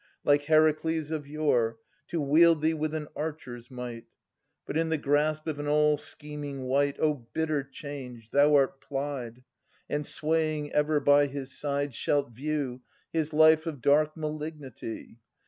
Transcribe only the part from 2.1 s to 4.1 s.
wield thee with an archer's might!